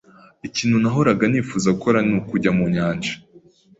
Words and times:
Ikintu 0.47 0.75
nahoraga 0.83 1.23
nifuza 1.27 1.67
gukora 1.75 1.99
ni 2.07 2.13
ukujya 2.19 2.51
mu 2.57 2.65
nyanja. 2.75 3.13